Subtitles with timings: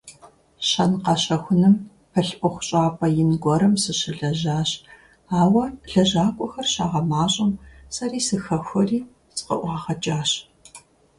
[0.67, 1.75] Щэн-къэщэхуным
[2.11, 4.71] пылъ ӏуэхущӏапӏэ ин гуэрым сыщылэжьащ,
[5.41, 7.51] ауэ, лэжьакӀуэхэр щагъэмащӀэм,
[7.95, 8.99] сэри сыхэхуэри,
[9.35, 10.31] сыкъыӀуагъэкӀащ.